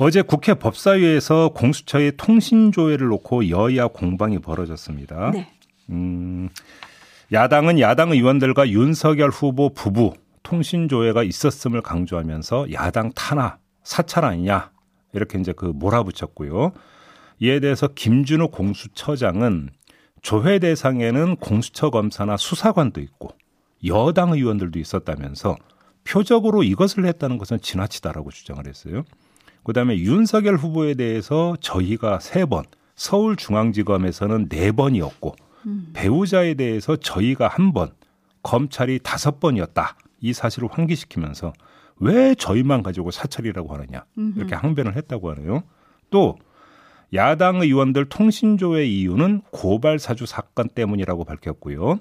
어제 0.04 0.20
국회 0.20 0.54
법사위에서 0.54 1.50
공수처의 1.50 2.14
통신조회를 2.16 3.06
놓고 3.06 3.50
여야 3.50 3.86
공방이 3.86 4.40
벌어졌습니다. 4.40 5.30
네. 5.30 5.48
음, 5.90 6.48
야당은 7.30 7.78
야당 7.78 8.10
의원들과 8.10 8.70
윤석열 8.70 9.30
후보 9.30 9.72
부부 9.72 10.14
통신조회가 10.42 11.22
있었음을 11.22 11.82
강조하면서 11.82 12.72
야당 12.72 13.12
탄압, 13.14 13.60
사찰 13.84 14.24
아니냐 14.24 14.72
이렇게 15.12 15.38
이제 15.38 15.52
그 15.52 15.66
몰아붙였고요. 15.66 16.72
이에 17.38 17.60
대해서 17.60 17.86
김준호 17.86 18.48
공수처장은 18.48 19.70
조회 20.20 20.58
대상에는 20.58 21.36
공수처 21.36 21.90
검사나 21.90 22.36
수사관도 22.38 23.00
있고 23.02 23.28
여당 23.86 24.32
의원들도 24.32 24.80
있었다면서 24.80 25.56
표적으로 26.02 26.64
이것을 26.64 27.06
했다는 27.06 27.38
것은 27.38 27.60
지나치다라고 27.60 28.32
주장을 28.32 28.66
했어요. 28.66 29.04
그다음에 29.64 29.98
윤석열 29.98 30.56
후보에 30.56 30.94
대해서 30.94 31.56
저희가 31.60 32.18
세 32.20 32.44
번, 32.44 32.64
서울중앙지검에서는 32.96 34.48
네 34.48 34.72
번이었고 34.72 35.34
배우자에 35.92 36.54
대해서 36.54 36.96
저희가 36.96 37.48
한 37.48 37.72
번, 37.72 37.92
검찰이 38.42 39.00
다섯 39.02 39.38
번이었다. 39.40 39.96
이 40.20 40.32
사실을 40.32 40.68
환기시키면서 40.70 41.52
왜 41.98 42.34
저희만 42.34 42.82
가지고 42.82 43.10
사찰이라고 43.10 43.72
하느냐 43.74 44.04
이렇게 44.36 44.54
항변을 44.54 44.96
했다고 44.96 45.30
하네요. 45.30 45.62
또 46.10 46.38
야당 47.14 47.60
의원들 47.60 48.06
통신조회 48.06 48.84
이유는 48.86 49.42
고발 49.50 49.98
사주 49.98 50.26
사건 50.26 50.68
때문이라고 50.68 51.24
밝혔고요. 51.24 51.98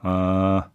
아, 0.00 0.68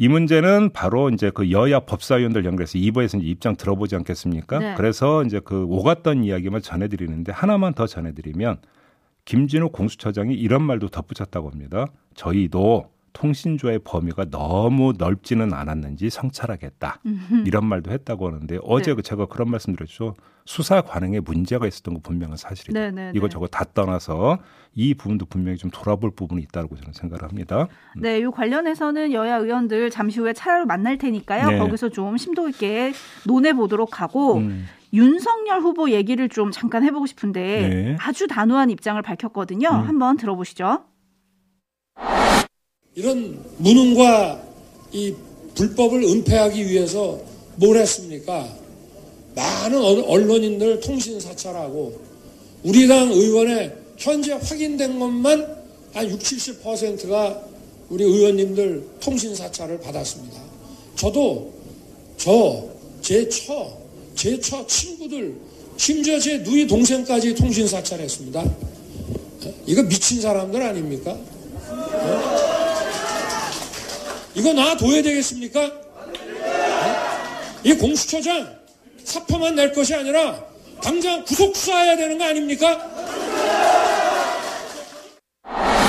이 0.00 0.08
문제는 0.08 0.70
바로 0.72 1.10
이제 1.10 1.28
그 1.28 1.50
여야 1.50 1.80
법사위원들 1.80 2.46
연결해서 2.46 2.78
2부에서 2.78 3.18
이제 3.18 3.26
입장 3.26 3.54
들어보지 3.54 3.96
않겠습니까? 3.96 4.58
네. 4.58 4.74
그래서 4.74 5.22
이제 5.24 5.40
그 5.44 5.66
오갔던 5.68 6.24
이야기만 6.24 6.62
전해드리는데 6.62 7.32
하나만 7.32 7.74
더 7.74 7.86
전해드리면 7.86 8.60
김진우 9.26 9.68
공수처장이 9.68 10.32
이런 10.32 10.62
말도 10.62 10.88
덧붙였다고 10.88 11.50
합니다. 11.50 11.84
저희도 12.14 12.88
통신조의 13.12 13.80
범위가 13.80 14.26
너무 14.30 14.92
넓지는 14.96 15.52
않았는지 15.52 16.10
성찰하겠다. 16.10 17.00
이런 17.44 17.66
말도 17.66 17.90
했다고 17.90 18.28
하는데 18.28 18.58
어제 18.62 18.92
네. 18.92 18.94
그 18.96 19.02
제가 19.02 19.26
그런 19.26 19.50
말씀드렸죠. 19.50 20.14
수사 20.46 20.80
관행에 20.80 21.20
문제가 21.20 21.66
있었던 21.66 21.94
거 21.94 22.00
분명한 22.00 22.36
사실이다. 22.36 22.78
네, 22.78 22.90
네, 22.90 23.12
이거 23.14 23.28
네. 23.28 23.32
저거 23.32 23.46
다 23.46 23.64
떠나서 23.72 24.38
이 24.74 24.94
부분도 24.94 25.26
분명히 25.26 25.56
좀 25.58 25.70
돌아볼 25.70 26.10
부분이 26.10 26.42
있다고 26.42 26.76
저는 26.76 26.92
생각을 26.92 27.22
합니다. 27.22 27.68
네, 27.96 28.20
요 28.22 28.30
관련해서는 28.30 29.12
여야 29.12 29.36
의원들 29.36 29.90
잠시 29.90 30.18
후에 30.18 30.32
차례로 30.32 30.66
만날 30.66 30.98
테니까요. 30.98 31.50
네. 31.50 31.58
거기서 31.58 31.90
좀 31.90 32.16
심도 32.16 32.48
있게 32.48 32.92
논해 33.26 33.52
보도록 33.52 34.00
하고 34.00 34.38
음. 34.38 34.66
윤석열 34.92 35.60
후보 35.60 35.90
얘기를 35.90 36.28
좀 36.28 36.50
잠깐 36.50 36.82
해보고 36.82 37.06
싶은데 37.06 37.68
네. 37.68 37.96
아주 38.00 38.26
단호한 38.26 38.70
입장을 38.70 39.00
밝혔거든요. 39.02 39.68
음. 39.68 39.88
한번 39.88 40.16
들어보시죠. 40.16 40.84
이런 42.94 43.38
무능과 43.58 44.42
이 44.92 45.14
불법을 45.54 46.02
은폐하기 46.02 46.68
위해서 46.68 47.20
뭘 47.56 47.76
했습니까? 47.78 48.48
많은 49.34 49.78
언- 49.82 50.04
언론인들 50.04 50.80
통신 50.80 51.20
사찰하고 51.20 52.00
우리 52.64 52.88
당 52.88 53.10
의원의 53.10 53.72
현재 53.96 54.32
확인된 54.32 54.98
것만 54.98 55.60
한 55.92 56.10
60, 56.10 56.62
70%가 56.62 57.40
우리 57.88 58.04
의원님들 58.04 58.84
통신 59.00 59.34
사찰을 59.34 59.80
받았습니다. 59.80 60.40
저도 60.96 61.52
저, 62.16 62.64
제 63.02 63.28
처, 63.28 63.72
제 64.14 64.38
처 64.40 64.66
친구들, 64.66 65.34
심지어 65.76 66.18
제 66.18 66.38
누이 66.38 66.66
동생까지 66.66 67.34
통신 67.34 67.66
사찰했습니다. 67.66 68.44
이거 69.66 69.82
미친 69.84 70.20
사람들 70.20 70.60
아닙니까? 70.62 71.16
이거 74.40 74.54
놔둬야 74.54 75.02
되겠습니까? 75.02 75.60
어? 75.62 76.12
이 77.62 77.74
공수처장 77.74 78.48
사표만 79.04 79.54
낼 79.54 79.70
것이 79.70 79.94
아니라 79.94 80.34
당장 80.82 81.22
구속 81.24 81.54
수사해야 81.54 81.94
되는 81.94 82.16
거 82.16 82.24
아닙니까? 82.24 82.80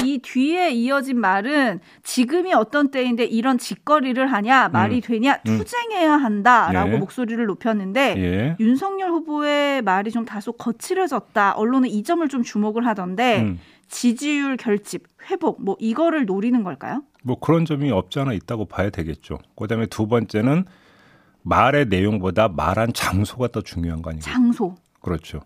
이 0.04 0.20
뒤에 0.22 0.72
이어진 0.72 1.22
말은 1.22 1.80
지금이 2.04 2.54
어떤 2.54 2.92
때인데 2.92 3.24
이런 3.24 3.58
짓거리를 3.58 4.26
하냐 4.28 4.68
말이 4.70 5.00
되냐 5.00 5.40
음. 5.48 5.58
투쟁해야 5.58 6.14
한다라고 6.14 6.94
예. 6.94 6.98
목소리를 6.98 7.46
높였는데 7.46 8.16
예. 8.18 8.56
윤석열 8.60 9.12
후보의 9.12 9.82
말이 9.84 10.12
좀 10.12 10.26
다소 10.26 10.52
거칠어졌다. 10.54 11.54
언론은 11.54 11.88
이 11.88 12.04
점을 12.04 12.28
좀 12.28 12.44
주목을 12.44 12.86
하던데 12.86 13.44
음. 13.44 13.60
지지율 13.92 14.58
결집, 14.58 15.04
회복 15.30 15.64
뭐 15.64 15.76
이거를 15.80 16.26
노리는 16.26 16.64
걸까요? 16.64 17.04
뭐 17.24 17.40
그런 17.40 17.66
점이 17.66 17.92
없지 17.92 18.20
않아 18.20 18.34
있다고 18.34 18.66
봐야 18.66 18.90
되겠죠. 18.90 19.38
그다음에 19.56 19.86
두 19.86 20.08
번째는 20.08 20.66
말의 21.44 21.88
내용보다 21.88 22.48
말한 22.48 22.94
장소가 22.94 23.50
더 23.50 23.62
중요한 23.62 24.02
거 24.02 24.10
아니겠어요? 24.10 24.34
장소. 24.34 24.76
그렇죠. 25.02 25.42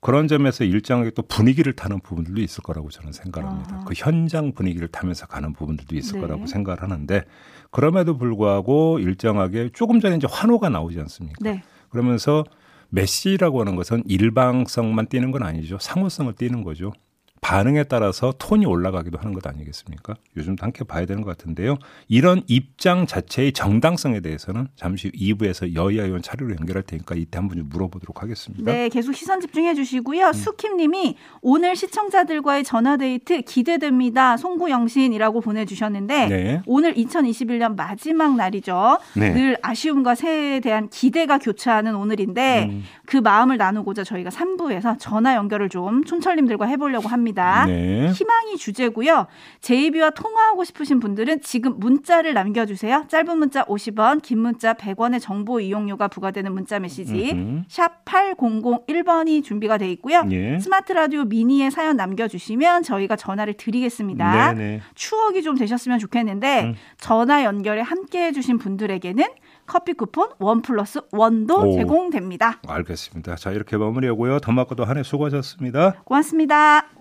그런 0.00 0.28
점에서 0.28 0.64
일정하게 0.64 1.10
또 1.10 1.20
분위기를 1.20 1.74
타는 1.74 2.00
부분들도 2.00 2.40
있을 2.40 2.62
거라고 2.62 2.88
저는 2.88 3.12
생각합니다. 3.12 3.76
아하. 3.76 3.84
그 3.84 3.92
현장 3.94 4.52
분위기를 4.52 4.88
타면서 4.88 5.26
가는 5.26 5.52
부분들도 5.52 5.94
있을 5.94 6.14
네. 6.14 6.20
거라고 6.22 6.46
생각을 6.46 6.82
하는데 6.82 7.22
그럼에도 7.70 8.16
불구하고 8.16 8.98
일정하게 8.98 9.70
조금 9.74 10.00
전에 10.00 10.16
이제 10.16 10.26
환호가 10.28 10.70
나오지 10.70 10.98
않습니까? 11.00 11.36
네. 11.42 11.62
그러면서 11.90 12.44
메시라고 12.88 13.60
하는 13.60 13.76
것은 13.76 14.02
일방성만 14.06 15.08
띄는 15.08 15.32
건 15.32 15.42
아니죠. 15.42 15.76
상호성을 15.78 16.32
띄는 16.32 16.64
거죠. 16.64 16.92
반응에 17.40 17.84
따라서 17.84 18.32
톤이 18.38 18.66
올라가기도 18.66 19.18
하는 19.18 19.32
것 19.32 19.46
아니겠습니까? 19.46 20.14
요즘도 20.36 20.62
함께 20.62 20.84
봐야 20.84 21.06
되는 21.06 21.22
것 21.22 21.36
같은데요. 21.36 21.78
이런 22.06 22.42
입장 22.48 23.06
자체의 23.06 23.52
정당성에 23.52 24.20
대해서는 24.20 24.68
잠시 24.76 25.10
2부에서 25.10 25.74
여야 25.74 26.04
의원 26.04 26.20
차례로 26.20 26.54
연결할 26.60 26.82
테니까 26.82 27.14
이때 27.14 27.38
한번 27.38 27.56
좀 27.58 27.68
물어보도록 27.70 28.22
하겠습니다. 28.22 28.70
네, 28.70 28.88
계속 28.90 29.14
시선 29.14 29.40
집중해 29.40 29.74
주시고요. 29.74 30.26
음. 30.26 30.32
수킴님이 30.32 31.16
오늘 31.40 31.76
시청자들과의 31.76 32.64
전화 32.64 32.96
데이트 32.98 33.40
기대됩니다. 33.42 34.36
송구영신이라고 34.36 35.40
보내주셨는데 35.40 36.26
네. 36.26 36.62
오늘 36.66 36.94
2021년 36.94 37.74
마지막 37.74 38.36
날이죠. 38.36 38.98
네. 39.16 39.32
늘 39.32 39.56
아쉬움과 39.62 40.14
새해에 40.14 40.60
대한 40.60 40.88
기대가 40.90 41.38
교차하는 41.38 41.94
오늘인데 41.94 42.68
음. 42.70 42.84
그 43.10 43.16
마음을 43.16 43.56
나누고자 43.56 44.04
저희가 44.04 44.30
3부에서 44.30 44.94
전화 45.00 45.34
연결을 45.34 45.68
좀 45.68 46.04
촌철님들과 46.04 46.66
해보려고 46.66 47.08
합니다. 47.08 47.64
네. 47.66 48.08
희망이 48.12 48.56
주제고요. 48.56 49.26
제이비와 49.60 50.10
통화하고 50.10 50.62
싶으신 50.62 51.00
분들은 51.00 51.40
지금 51.40 51.80
문자를 51.80 52.34
남겨주세요. 52.34 53.06
짧은 53.08 53.36
문자 53.36 53.64
50원, 53.64 54.22
긴 54.22 54.38
문자 54.38 54.74
100원의 54.74 55.20
정보 55.20 55.58
이용료가 55.58 56.06
부과되는 56.06 56.52
문자 56.54 56.78
메시지 56.78 57.64
샵 57.66 58.04
8001번이 58.04 59.42
준비가 59.42 59.76
돼 59.76 59.90
있고요. 59.90 60.22
예. 60.30 60.60
스마트 60.60 60.92
라디오 60.92 61.24
미니에 61.24 61.70
사연 61.70 61.96
남겨주시면 61.96 62.84
저희가 62.84 63.16
전화를 63.16 63.54
드리겠습니다. 63.54 64.52
네네. 64.52 64.82
추억이 64.94 65.42
좀 65.42 65.56
되셨으면 65.56 65.98
좋겠는데 65.98 66.62
음. 66.62 66.74
전화 66.98 67.42
연결에 67.42 67.80
함께 67.80 68.26
해 68.26 68.32
주신 68.32 68.58
분들에게는 68.58 69.24
커피 69.70 69.92
쿠폰 69.92 70.30
원 70.40 70.62
플러스 70.62 70.98
원도 71.12 71.54
오, 71.60 71.72
제공됩니다. 71.72 72.58
알겠습니다. 72.66 73.36
자 73.36 73.52
이렇게 73.52 73.76
마무리하고요. 73.76 74.40
더 74.40 74.50
맞고도 74.50 74.84
한 74.84 74.96
해 74.98 75.04
수고하셨습니다. 75.04 76.02
고맙습니다. 76.04 76.99